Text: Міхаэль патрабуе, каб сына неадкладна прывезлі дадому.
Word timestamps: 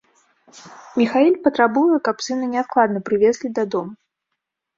Міхаэль 1.01 1.37
патрабуе, 1.47 1.95
каб 2.07 2.25
сына 2.29 2.49
неадкладна 2.55 2.99
прывезлі 3.11 3.53
дадому. 3.61 3.91